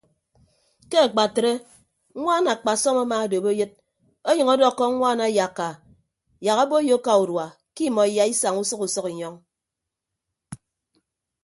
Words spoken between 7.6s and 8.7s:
ke imọ iyaisaña